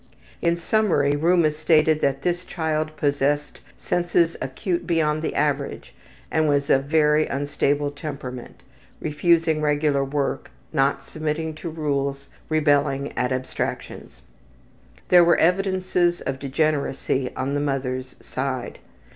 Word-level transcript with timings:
In 0.41 0.55
summary, 0.57 1.11
Rouma 1.11 1.51
stated 1.53 2.01
that 2.01 2.23
this 2.23 2.43
child 2.43 2.97
possessed 2.97 3.61
senses 3.77 4.35
acute 4.41 4.87
beyond 4.87 5.21
the 5.21 5.35
average, 5.35 5.93
and 6.31 6.49
was 6.49 6.71
of 6.71 6.85
very 6.85 7.27
unstable 7.27 7.91
temperament, 7.91 8.61
refusing 8.99 9.61
regular 9.61 10.03
work, 10.03 10.49
not 10.73 11.05
submitting 11.05 11.53
to 11.53 11.69
rules, 11.69 12.29
rebelling 12.49 13.13
at 13.15 13.31
abstractions. 13.31 14.23
There 15.09 15.23
were 15.23 15.37
evidences 15.37 16.19
of 16.21 16.39
degeneracy 16.39 17.31
on 17.37 17.53
the 17.53 17.59
mother's 17.61 18.15
side. 18.23 18.79